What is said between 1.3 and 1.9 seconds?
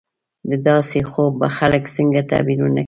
به خلک